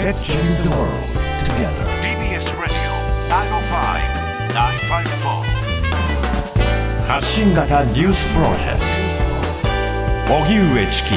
[0.00, 0.90] Let's change the world
[1.44, 1.84] together.
[2.00, 2.92] TBS Radio
[3.28, 5.56] 905-954
[7.06, 8.80] 発信型ニュースプロジェク
[10.28, 11.10] ト荻上チキ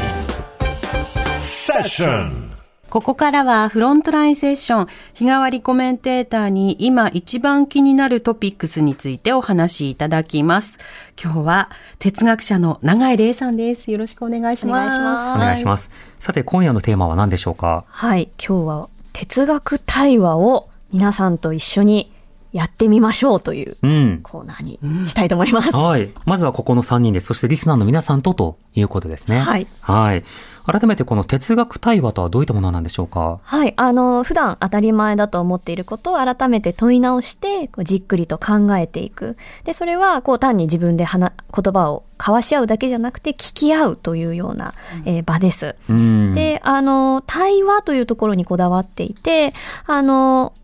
[1.40, 2.52] セッション
[2.95, 10.79] ここからはフロントラインセッション、日替わりコメンテーターに今一番気になるトピックスについてお話しいただきます。
[11.21, 13.91] 今日は哲学者の永井玲さんです。
[13.91, 14.95] よろしくお願いします。
[14.97, 15.91] お願いしますお願いします。
[16.21, 17.83] さて、今夜のテーマは何でしょうか？
[17.89, 22.13] はい、今日は哲学対話を皆さんと一緒に
[22.55, 24.21] やってみましょうといううん。
[24.23, 25.75] コーナーにしたいと思います。
[25.75, 26.11] はい。
[26.25, 29.41] まずはここの3人で、そしてリスナーの皆さんとということですね。
[29.41, 29.67] はい。
[29.81, 30.25] はい。
[30.65, 33.41] 改めてこの哲学対話とはどういったものなんでしょうか？
[33.43, 39.37] はい、あの、普段当たり前だと思っていることを改めて問い直して、こうじっくりと考えていく。
[39.65, 44.73] で、それは、こう、単に自分で話言葉を交わし合うだけじゃなくて、聞き合うというような、
[45.05, 45.75] えー場です。
[45.91, 46.33] うん。
[46.35, 49.53] で、あの、対話というところにこだわっていて、
[49.87, 50.55] あの、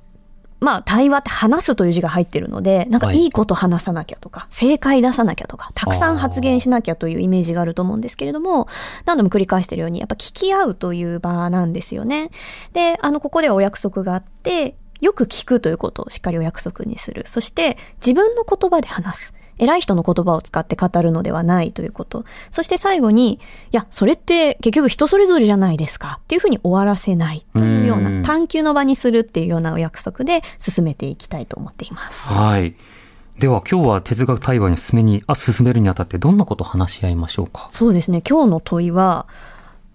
[0.60, 8.68] まあ、対話って話すという字が入ってるので、なんかはいいいこと話さなきゃとか、正解出さなきゃとか、たくさん発言しなきゃというイメージがあると思うんですけれども、
[9.06, 12.30] 何度も繰り返しているように、やっぱ聞き合うという場なんですよね。
[12.72, 17.22] で、あの、ここではお約束があって、よく聞くということをしっかりお約束にする。
[17.26, 19.34] そして、自分の言葉で話す。
[19.60, 22.24] 偉い人の言葉を使って語るのではないということ。
[22.50, 23.38] そして最後に、い
[23.70, 32.26] や、それって結局人それぞれじゃないですかっていうふうに終わらせないというよううんな探求の場にするっていうようなお約束で進めていきたいと思っています。
[32.26, 32.74] はい。
[33.38, 37.68] では今日は哲学対話に進めに、あ、進めるにあたってどんなことを話し合いましょうか？
[37.70, 38.22] そうですね。
[38.28, 39.26] 今日の問いは、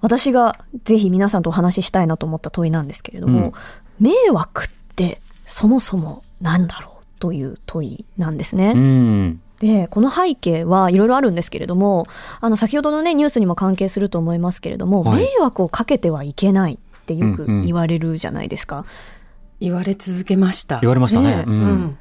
[0.01, 3.53] 私がぜひ皆さんとお話ししたいなと思った問いなんですけれども、
[3.99, 8.73] 迷惑ってそもそも何だろうという問いなんですね。
[8.75, 9.41] うん。
[9.59, 12.07] で、この背景はいろいろあるんですけれども、
[12.41, 18.85] あの、先ほどのね、ニュースにも関係すると思いますけれども、はい迷惑をかけてはいけないってよくうんうん言われるじゃないですか。
[19.59, 20.79] 言われ続けました。
[20.81, 21.37] 言われましたね。
[21.37, 21.49] ねう。
[21.49, 21.97] うんん。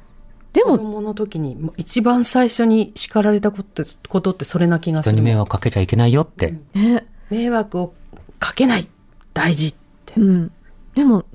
[0.53, 5.15] でも、子供の時に一番最初に叱られたことことってそれな気がする。
[5.15, 6.53] 人に迷惑かけちゃいけないよって。
[6.73, 7.93] ね、迷惑を
[8.39, 8.87] かけない。
[9.33, 10.13] 大事って。
[10.15, 10.51] うん。
[10.93, 11.25] でも、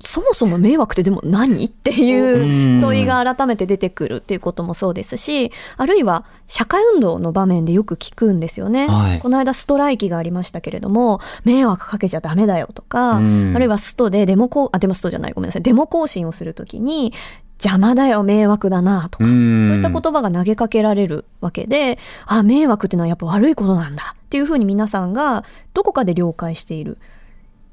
[0.00, 1.64] そもそも迷惑ってでも何？
[1.64, 8.86] っていう問いが改めて出てくるっていうこともそうですし、あるいは社会運動の場面でよく聞くんですよね。
[8.86, 9.20] はい。
[9.20, 13.52] この間ストライキがありましたけれども、迷惑かけちゃダメだよとか、うん。
[13.56, 17.12] あるいはストでデモこう、あ、デモストじゃない、ごめんなさい、デモ行進をするときに、
[17.60, 25.44] 邪魔だよ、迷惑だな、とか、うそうんいった言葉が投げかけられるわけで、あ、迷惑っていうのはやっぱ悪いことなんだっていうふうに皆さんが
[25.74, 26.98] どこかで了解している。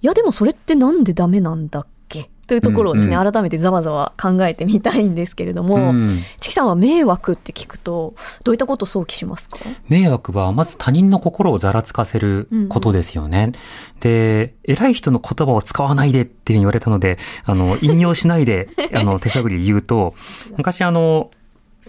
[0.02, 1.95] いや、でもそれってなんでダメなんだっけ
[2.48, 6.22] というところをですね、うん改めてざわざわ考えてみたいんですけれども、うん。
[6.40, 8.14] チキさんは迷惑って聞くと、
[8.44, 9.58] どういったことを想起しますか？
[9.88, 13.54] 迷惑はまず他人の心をざらつかせることですよね。
[14.00, 20.14] で、偉い人の言葉を使わないでっていうふうに言われたので、あの、引用しないで、 あの、手探りで言うと、
[20.58, 21.32] 昔あの、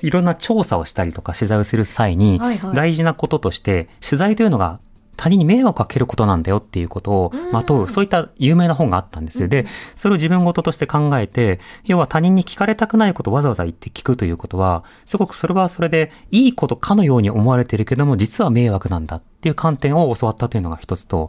[0.03, 2.39] いろんな調査をしたりとか取材をする際に
[2.75, 4.79] 大事なこととして、取材というのが
[5.17, 9.49] 他人に迷惑をかけることなんだよっていうことをまとう、そういった有名な本があったんです。
[9.49, 21.29] で、それを自分事として考えて、要は他人に聞かれたくないことをわざわざ言って聞くということは、すごくそれはそれでいいことかのように思われているけども、実は迷惑なんだっていう観点を教わったというのが一つと、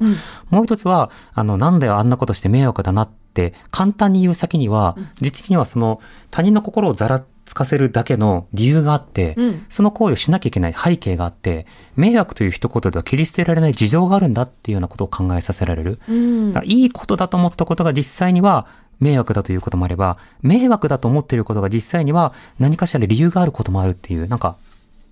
[0.49, 11.65] もう一つは、あの、なんだよあんなことして迷惑だなって簡単に言う先には、実にはその他人の心をざらつかせるだけの理由があって、うんその行為をしなきゃいけない背景があって、
[11.95, 15.99] 迷惑という一言では切り捨てられない事情があるんだっていうようなことを考えさせられる。
[16.07, 18.67] うんいいことだと思ったことが実際には
[18.99, 24.57] 迷惑だということもあれば、迷惑だと思っていることが実際には何かしら理由があることもあるっていう、なんか、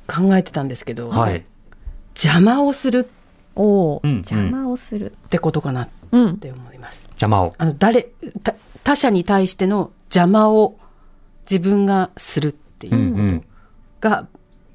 [0.09, 1.45] 考えてたんですけど、はい。
[2.17, 3.09] 邪魔をする
[3.55, 5.13] おお、うんうん邪魔をする。
[5.27, 6.39] ってことかなっうん。
[6.39, 7.05] て思います。
[7.11, 7.55] 邪魔を。
[7.59, 8.11] あの、誰、
[8.43, 8.55] た
[8.85, 10.77] 他者に対しての邪魔を
[11.51, 13.45] 自分がするっていううんうん。
[14.01, 14.27] が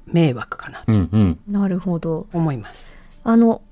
[0.06, 1.38] 迷惑かなとうんうん。
[1.48, 2.26] なるほど。
[2.32, 2.90] 思います。
[3.24, 3.62] あの、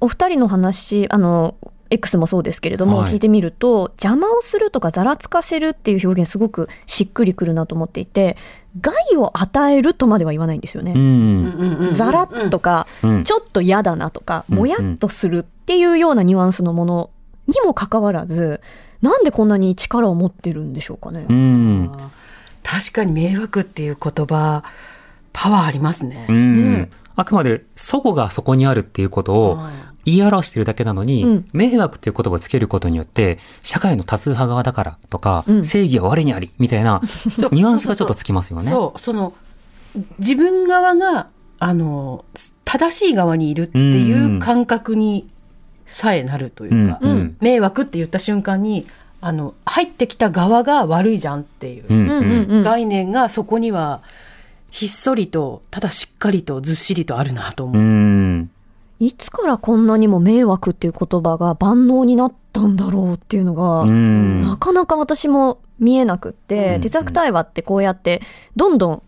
[0.00, 1.54] お二人の話、あの、
[1.90, 8.36] X もそうですけれども、はい聞いてみると、邪魔をするとかざらつかせるっていう表現すごくしっくりくるなと思っていて、
[8.80, 10.92] 害を与えるとまでは言わないんですよね。
[10.92, 11.92] うん。
[11.92, 17.10] ざらっとか、うんちょっと嫌だなとか、うんもやっとするっていうようなニュアンスのもの
[17.46, 18.60] にもかかわらず、
[19.02, 21.26] なんでこんなに力を持ってるんでしょうかね。
[21.28, 21.92] うん。
[22.62, 24.64] 確かに迷惑っていう言葉、
[25.32, 26.26] パワーありますね。
[26.28, 26.90] うん。
[27.16, 29.60] あくまで、祖母がそこにあるっていうことを
[30.04, 37.00] 言い表してるだけなのに、うん迷惑っていう言葉をつけることによって、社会の多数派側だからとか、うん正義は我にあり、みたいな、
[37.52, 38.70] ニュアンスがちょっとつきますよね。
[38.70, 39.34] そう、その、
[40.18, 42.24] 自分側が、あの、
[42.64, 45.28] 正しい側にいるっていう感覚に
[45.86, 48.86] さえなるというか、うんうん迷惑って言った瞬間に、
[49.20, 52.62] あの、入ってきた側が悪いじゃんっていううんうんうんうん。
[52.62, 54.02] 概念がそこには、
[54.70, 57.76] ひっそりと、ただしっかりとずっしりとあるなと思う。
[57.76, 58.50] うん。
[59.00, 64.42] いつからこんなにも迷惑っていう言葉が万能になったんだろうっていうのが、うん。
[64.42, 68.20] なかなか私も見えなくって、うん哲学対話ってこうやって、
[68.56, 69.02] どんどん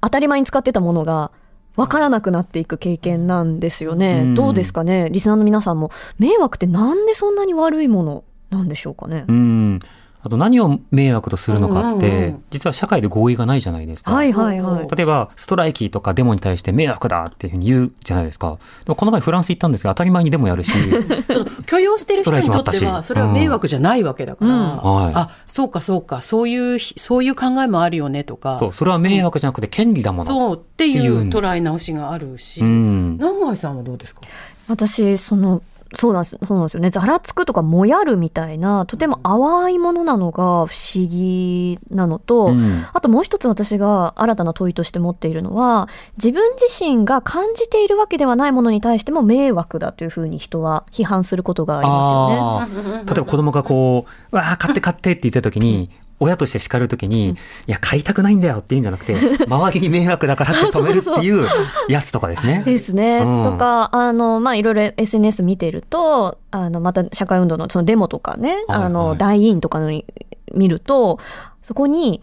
[0.00, 1.30] 当たり前に使ってたものが、
[1.76, 4.20] わからなくなっていく経験なんですよね。
[4.22, 5.08] うんどうですかね？
[5.10, 5.90] リスナーの皆さんも。
[6.18, 9.80] 迷惑ってなんでそんなに悪いものなんでしょうかね、うん。
[10.24, 14.12] あと何を迷惑とするのかっうんうんうてん、実は社会で合意がないじゃないですか。
[14.14, 14.88] はいはいはい。
[14.96, 18.58] 例えば、ストライキとかデモに対して迷惑だっていうふうに言うじゃないですか。
[18.84, 20.72] でもこの前フランス行ったんですが、当たり前にデモやるし、
[21.66, 30.30] 許容してる人にとっては、しそれは迷惑じゃないわけだから、うんはいあ、そうかそうか、そういうひ、そういう考えもあるよねとか、そう、それは迷惑じゃなくて権利だもの。
[30.30, 33.12] そうっていっていうう捉え直しがあるし、うん。
[33.18, 34.20] 南井さんはどうですか？
[34.68, 35.62] 私、その、
[35.94, 36.90] そうなんですそうなんですよね。
[36.90, 53.04] ざらつくとかもやるみたいな、とても淡いものなのが不思議なのと、うんあともう一つ私が新たな問いとして持っているのは、自分自身が感じているわけではないものに対しても迷惑だというふうに人は批判することがありますよね。
[53.04, 55.90] 例えば子供がこう、わあ、買って買ってって言った時に、
[56.22, 57.36] 親として叱るときに、い
[57.66, 59.16] や、買いたくないんだよって言うんじゃなくて、
[59.46, 61.46] 周りに迷惑だからって止めるっていう
[61.88, 62.62] やつとかですね。
[62.64, 63.18] ですね。
[63.18, 70.06] うんとか、あの、まあ、いろいろ SNS 見てると、あの、また社会運動のそのデモとかね、はいあの、はい大委員とかのに
[70.54, 71.18] 見ると、
[71.62, 72.22] そこに、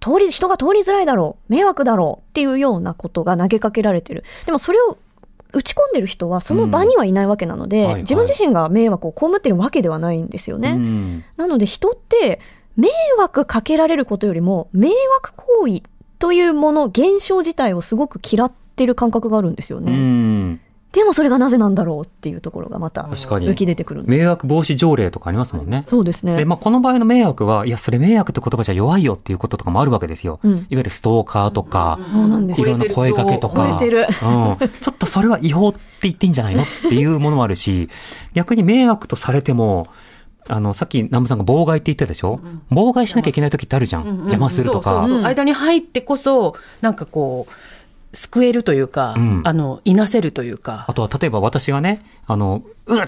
[0.00, 4.24] 通り、人が通りづらいだろう、迷惑だろうっていうようなことが投げかけられてる。
[4.46, 4.96] でもそれを
[5.52, 10.70] 打ち込んでる人はその場にはいないわけなので、うんはいはい自分自身が迷惑を被ってるわけではないんですよね。
[10.70, 12.40] うんなので人って
[12.80, 12.88] 迷
[13.18, 15.82] 惑かけられることよりも迷惑行為
[16.18, 19.92] というもの、現象自体をすごく嫌ってる感覚があるんですようね。
[19.92, 20.60] ん。
[20.92, 24.02] でもそれがなぜなんだろうっていうところがまた確かに浮き出てくる。
[24.06, 25.84] 迷惑防止条例とかありますもんね。
[25.86, 26.36] そうですね。
[26.36, 30.40] で、まあ、この場合の迷惑は、いや、それ迷惑って言葉じゃ弱いよっていうこととかもあるわけですよ。
[30.42, 33.62] うんいわゆるストーカーとか、そうなんいろんな声かけとか。
[33.64, 33.78] うん。
[33.78, 34.56] ちょ
[34.90, 37.88] っとそれは違法って言っていいんじゃないのっていうものもあるし、
[38.34, 39.86] 逆に迷惑とされても、
[40.48, 42.40] あの、さっき南部さんが妨害って言ったでしょ、
[42.70, 44.06] 妨害しなきゃいけない時ってあるじゃん。
[44.06, 45.06] 邪魔するとか。
[45.24, 47.52] 間に入ってこそ、なんかこう、
[48.16, 50.94] 救えるというか、うんあの、いなせるというかあ。
[50.94, 53.06] とは、例えば私がね、あの、うっ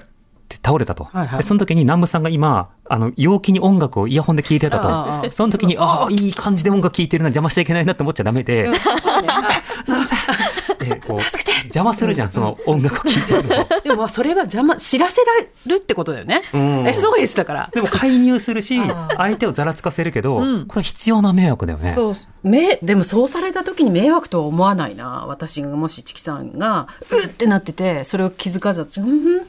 [0.55, 1.05] って倒れたと。
[1.05, 5.31] はいはいでその時に南部さんが今、あの、陽気に音楽をイヤホンで聴いてたと。
[5.31, 10.89] その時に、ああ、いい感じで音楽聴いてるな、邪魔しちゃいけないなって思っちゃダメで、 すいません。
[10.89, 11.21] で、こう、
[11.65, 13.67] 邪魔するじゃん、その音楽を聴いてるのを。
[13.83, 16.43] でもまあそれは邪魔、知らせられるってことだよね。
[16.53, 17.71] うん SOS だから。
[17.73, 21.93] でも介入するしあ、相手をざらつかせるけど、うんこれは必要な迷惑だよね。
[21.95, 22.15] そう。
[22.43, 25.25] め、でもそうされた時に迷惑とは思わないな。
[25.27, 29.43] 私がもしチキさんが、うってなってて、それを気づかず私うん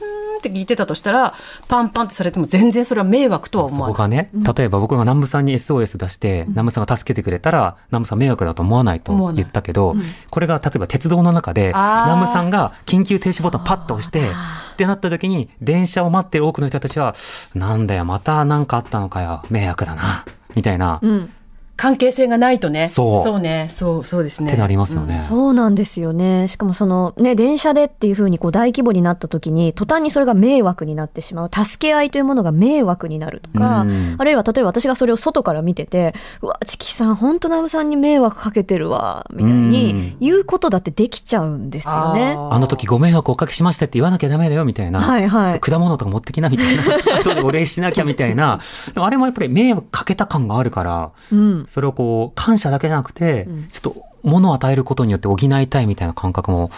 [0.48, 1.34] って聞いてたとしたら、
[1.68, 3.96] パンパンってされても全然それは迷惑とはそ思わない。
[3.96, 9.96] こがね、例えば僕が南部さんに SOS 出して、南部さんが助けてくれたら、南部さん迷惑だと思わないと言ったけど、
[10.30, 14.30] これが例えば鉄道の中で、南部さんが緊急停止ボタンパッと押して、
[14.74, 17.14] ってなった時に、電車を待ってる多くの人たちは、
[17.54, 20.24] なんだよ、またなんかあったのかよ、迷惑だな、
[20.54, 21.30] みたいな、っうん。
[21.76, 22.88] 関係性がないとね。
[22.88, 23.66] そうそうね。
[23.70, 24.52] そう、そうですね。
[24.52, 25.20] てなりますよね。
[25.20, 26.46] そうなんですよね。
[26.48, 31.50] しかもそのね、電車でっていう風にこう大規模になった時に、途端にそれが迷惑になってしまう。
[31.52, 42.36] 助け合いというものが迷惑になるとか、うんあるいは例えば私がそれを外から見てて、うわ、チキさん、本当ナムさんに迷惑かけてるわ、みたいに言うことだってできちゃうんですよね。
[42.38, 45.00] あの時ご迷惑おかけしましたって言わなきゃダメだよみたいな。
[45.00, 46.82] はいはい果物とか持ってきなみたいな。
[47.18, 48.60] 後でお礼しなきゃみたいな。
[48.94, 51.63] あれもやっぱり迷惑かけた感があるから、うん。
[51.66, 56.70] それをこう、感謝だけじゃなくて、うんちょっと物を与えることによって補いたいみたいな感覚も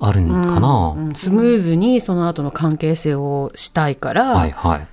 [0.00, 4.88] あるんかな、うんうんスムーズにその後の関係性をしたいから、はいはい。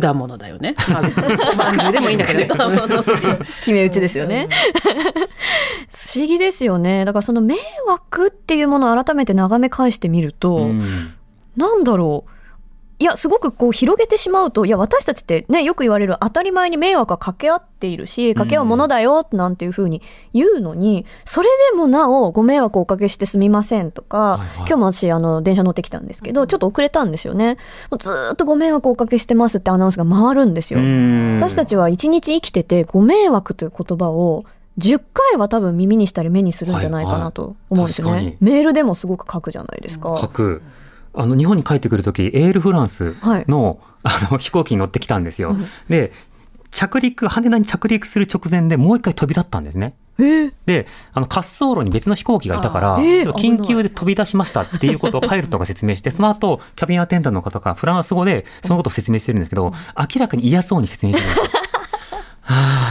[0.00, 0.74] 果物だよね。
[0.88, 2.54] まあ別におまんじゅうでもいいんだけど。
[3.58, 4.48] 決め打ちですよね。
[5.90, 7.04] 不思議ですよね。
[7.04, 10.82] だからその迷惑っていうものを改めて眺め返してみると、うん
[11.56, 12.31] なんだろう。
[13.02, 27.56] いや、すごくこう広げてしまうと、いや、私たちってね、よく言われる当たり前に迷惑は掛け合っているし、掛け合うものだよ、なんていうふうに言うのに、それでもなおご迷惑をおかけしてすみませんとか、はいはい今日も私、あの、電車乗ってきたんですけど、ちょっと遅れたんですよね。
[27.90, 30.78] もうずーっとご迷惑をおかけしてますってアナウンスが回るんですよ。
[30.78, 34.44] うん私たちは一日生きてて、ご迷惑という言葉を、
[34.78, 38.10] 10回は多分耳にしたり目にするんじゃないかなと思うんですね。
[38.10, 40.16] はいはい確メールでもすごく書くじゃないですか。
[40.16, 40.62] 書く。
[41.14, 43.14] あの、日本に帰ってくるとき、エールフランス
[43.48, 45.50] の、あの、飛行機に乗ってきたんですよ。
[45.50, 46.12] うんで、
[46.72, 49.94] 着陸、羽田に着陸する直前でもう一回飛び立ったんですね。
[50.18, 61.44] えーで、あの、滑走路に別の飛行機がいたから、えー緊急で飛び出しましたっていうことをパイロットが説明して、その後、キャビンアテンダントの方がフランス語でそのことを説明してるんですけど、明らかに嫌そうに説明してるんですよ。
[62.40, 62.81] はあ、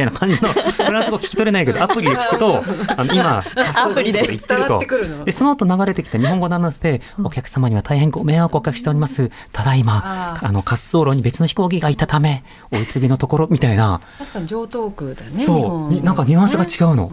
[0.00, 2.64] たいな感じの、 フランス語聞き取れないけど、アプリで聞くと、
[2.96, 3.44] あの、今、
[3.76, 5.24] アプリで言ってるとってくるの？
[5.24, 9.30] で、その後流れてきた日本語のアナウンスで、お客様には大変ご迷惑をおかけしております。
[9.52, 15.38] ただいまあ、の、滑走路に別の飛行機がいたため、お急ぎのところ、みたいな、確かに上等句だよね。
[15.40, 17.10] 日そう、なんかニュアンスが違うの。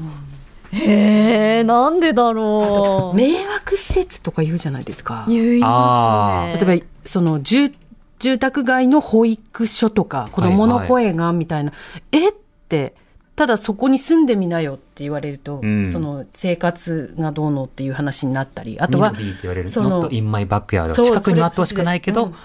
[0.72, 3.17] へえ、なんでだろう。
[3.17, 5.25] 迷惑施設とか言うじゃないですか。
[5.27, 6.65] 言いますね。
[6.65, 7.72] 例えば、その、住、
[8.20, 11.72] 住宅街の保育所とか、子供の声が、みたいな、
[12.12, 12.46] えって、
[13.36, 15.91] ただそこに住んでみなよって言われると、うん。
[15.91, 19.21] その生活がどうのっていう話になったり、あとは近
[21.21, 22.38] くにあってほしくないけどそれそれで、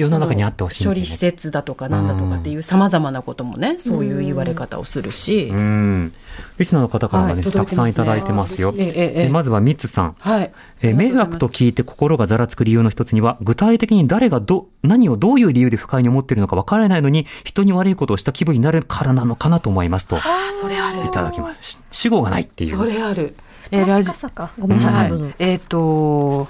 [0.00, 0.94] 世の中にあってほしいみたいな。
[0.94, 6.12] 処理施設だとかなんだとかっていう様々なこともね、そういう言われ方をするし、うん。
[6.58, 8.72] リスナーの方からもね、はいたくさんいただいてますよ。
[8.76, 10.16] えええええまずはミツさん。
[10.18, 10.52] はい。
[10.82, 21.04] えー迷惑と聞いて心がざらつく理由の一つには、具体的に誰がど、何をどういう理由で不快に思っているのか分からないのに、人に悪いことをした気分になるからなのかなと思いますと、ああ、それある。
[21.06, 21.80] いただきます。
[21.90, 22.76] 死後がないっていう。
[22.76, 23.34] それある。
[23.70, 24.50] えーラジ確かさか。
[24.58, 25.12] ごめんなさい。
[25.38, 26.48] えっ、と、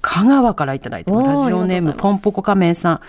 [0.00, 3.00] 香川からいただいてラジオネームポンポコ仮面さん。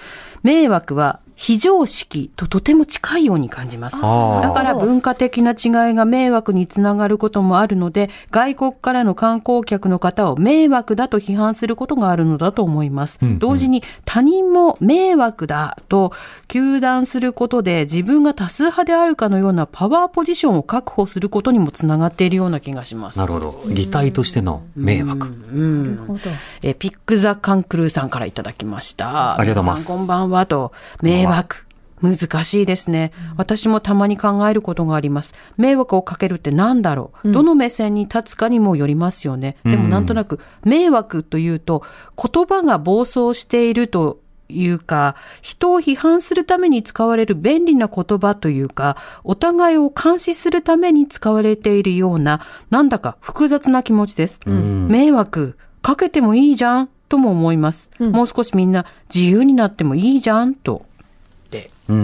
[0.44, 4.02] 迷惑は非常識ととても近いように感じます。
[4.02, 13.20] だから文化的な違いが迷惑につながることもあるので、外国からの観光客の方を迷惑だと批判することがあるのだと思います。
[13.22, 16.12] うんうん同時に他人も迷惑だと
[16.48, 23.20] 糾弾することで自分が多数派であるかのようなパワーポジションを確保することにもつながっているような気がします。
[23.20, 23.64] なるほど。
[23.68, 25.28] 擬態としての迷惑。
[25.28, 26.20] うんなるほど。
[26.62, 29.38] えーピック・ザ・カンクルーさんからいただきました。
[29.38, 30.72] ありがとうございます皆さんこんばんはと。
[31.02, 31.66] 迷惑。
[32.02, 33.12] 難しいですね。
[33.38, 35.36] 私もたまに考えることがあります。
[35.58, 39.58] 迷惑をかけるって何だろう、どの目線に立つかにもよりますよね。
[39.64, 41.84] でもなんとなく、迷惑というと、
[42.18, 54.40] 言葉が暴走しているというか、人を批判するために使われる便利な言葉というか、お互いを監視するために使われているような、なんだか複雑な気持ちです。
[54.48, 57.92] 迷惑かけてもいいじゃんとも思います。
[58.00, 60.84] もう少しみんな自由になってもいいじゃんと。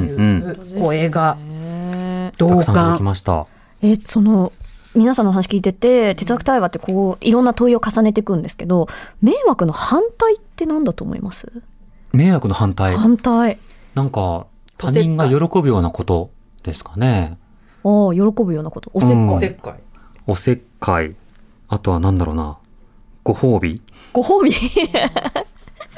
[0.05, 0.41] ってうんい
[0.73, 0.79] うん。
[0.79, 3.05] う声がね同たくさん届き感。
[3.05, 3.47] ました。
[3.81, 4.51] え、その、
[4.95, 8.87] 皆さんの話聞いてて、哲学対話ってこう、いろんな問いを重ねていくんですけど、
[9.21, 11.51] 迷惑の反対って何だと思います？
[12.13, 12.95] 迷惑の反対。
[12.95, 13.59] 反対。
[13.93, 16.31] なんか、他人が喜ぶようなこと
[16.63, 17.37] ですかね。
[17.83, 18.91] ああ、喜ぶようなこと。
[18.93, 19.15] おせっかい。
[19.15, 19.79] うんおせっかい。
[20.27, 21.15] おせっかい。
[21.69, 22.57] あとはなんだろうな。
[23.23, 23.81] ご褒美
[24.13, 24.51] ご褒美？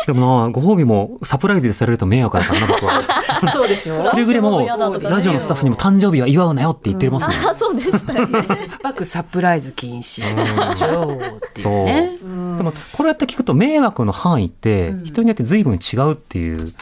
[0.09, 3.03] でもな、ご褒美もサプライズでされると迷惑だからな、僕は。
[3.53, 7.35] そうでしょ くれぐれも、ラジオのスタッフにも誕生日は祝うなよって言ってますね。
[7.47, 8.21] あ、そうでしたね。
[8.81, 10.23] バクサプライズ禁止。
[10.63, 12.17] うんしょうっていうね。
[12.57, 16.73] でも、これやって聞くと迷惑の範囲って、人によって随分違うっていう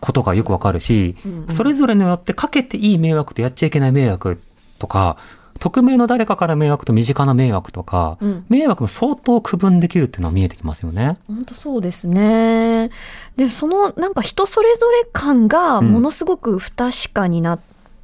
[0.00, 1.14] ことがよくわかるし、
[1.50, 4.40] それぞれによってかけていい迷惑とやっちゃいけない迷惑
[4.80, 5.16] とか、
[5.58, 8.44] 匿名の誰かから迷惑と身近な迷惑とか、うん。
[8.48, 11.18] 迷惑も相当区分できるっていうのは見えてきますよね。
[11.26, 12.90] 本当そうですね。
[13.36, 17.60] で、そのなんか人それぞれ感がものすごく不確かになっ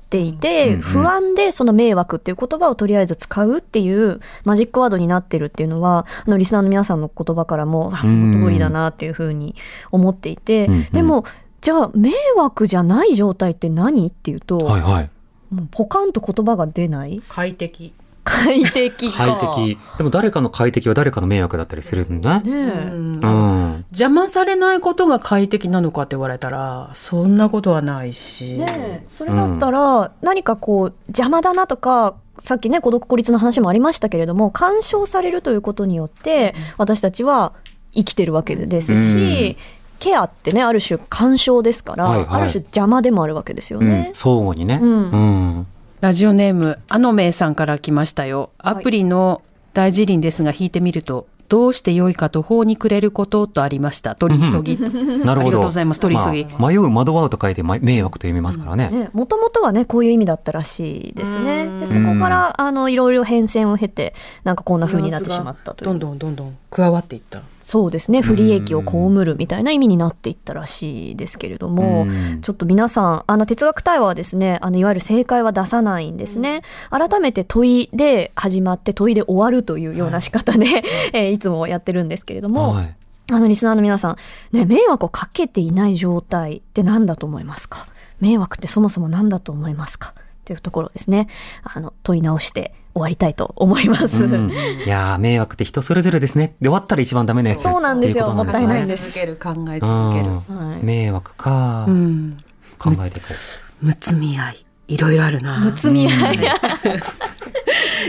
[0.09, 9.55] ていて、不安でその迷惑っていう言葉をとりあえず使うっていうマジックワードになってるっていうのは、あのリスナーの皆さんの言葉からも、あ、その通りだなっていうふうに
[9.93, 10.85] 思っていて、うんうん。
[10.91, 11.25] でも、
[11.61, 14.09] じゃあ迷惑じゃない状態って何？
[14.09, 15.11] っていうと、はいはい。
[15.51, 17.23] もうポカンと言葉が出ない？
[17.29, 17.93] 快適。
[18.23, 19.39] 快適か。
[19.39, 19.79] 快適。
[19.97, 22.51] でも誰かの快適は誰かの迷惑だったりするんだね。
[22.51, 23.85] うんうん。
[23.91, 28.59] 邪魔されないことが快適なのかって言われたら、そんなことはないし。
[28.59, 37.53] ねえそれだったら、何かこう、邪魔だなとか、さっきね、孤独孤立の話もありましたけれども、干渉されるということによって、私たちは
[37.93, 39.57] 生きてるわけですし、
[40.01, 44.11] ケアってね、ある種干渉ですから、はいはいある種邪魔でもあるわけですようんね。
[44.15, 44.81] 相互にね。
[44.83, 45.17] うんう
[45.61, 45.67] ん
[46.01, 48.51] ラジオネーム、あのめいさんから来ましたよ。
[48.57, 49.43] アプリの
[49.75, 54.15] 大辞林ですが、引いてみると、どうして良いか途方に暮れることとありました。
[54.15, 54.79] 取り急ぎ。
[54.79, 55.33] なるほど。
[55.33, 58.89] ありがとうございます取り急ぎまあ迷う、惑わうと書いて、ま迷惑と読みますからね。
[58.89, 61.65] ね、もともとはね、こういう意味だったらしいですね。
[61.65, 64.15] うんで、そこから、あの、いろいろ変遷を経て、
[64.45, 65.89] なんかこんな風になってしまったという。
[65.89, 67.43] どんどんどんどん加わっていった。
[67.61, 68.23] そうですね。
[68.23, 68.89] 不利益を被
[69.25, 76.63] るみたいな意味になっていったらしいですけれども、うんちょっと皆さん、あの、哲学対話はですね、あの、いわゆる正解は出さないんですね。
[76.91, 80.67] 改めて問いで始まって問いで終わるというような仕方で、
[81.13, 82.97] えーいつもやってるんですけれども、はい。
[83.33, 84.17] あの、リスナーの皆さん、
[84.57, 87.87] ね、迷惑をかけていない状態って何だと思いますか？
[88.21, 90.15] 迷惑ってそもそも何だと思いますか？
[90.51, 91.29] というところをですね、
[91.63, 94.25] あの、問い直して終わりたいと思います。
[94.25, 96.55] うんいやー、迷惑って人それぞれですね。
[96.61, 97.63] で、終わったら一番ダメなやつ。
[97.63, 100.27] そうなんですよもったいないです続ける、考えう続ける。
[100.27, 102.39] んはい迷惑か、うん。
[102.79, 103.87] 考えてこう。
[103.87, 104.67] むつみ合い。
[104.91, 105.59] いろいろあるな。
[105.59, 106.39] むつみ合い。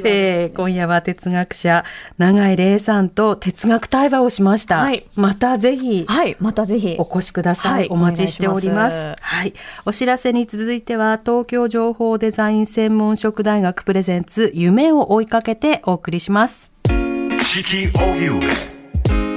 [0.03, 1.83] えー今夜は哲学者、
[2.17, 4.77] 永井玲さんと哲学対話をしました。
[4.79, 6.95] はいまたぜひ、はい、またぜひ。
[6.97, 7.73] お越しください。
[7.73, 8.93] はいお待ちしております。
[8.93, 9.53] いしますはい。
[9.85, 16.71] お知らせに続いては、東京情報デザイン専門職大学プレゼンツ、夢を追いかけてお送りします。
[16.87, 18.39] 四季荻上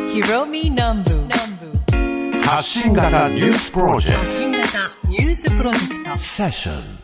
[0.09, 1.11] ひろみ南部
[2.41, 4.69] 発信型ニュースプロジェク新型
[5.09, 7.04] ニュースプロジェクトトセッション